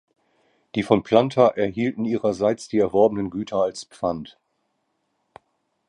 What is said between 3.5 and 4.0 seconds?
als